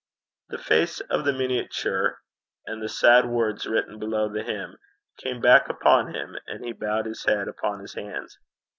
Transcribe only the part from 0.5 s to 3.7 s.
face of the miniature, and the sad words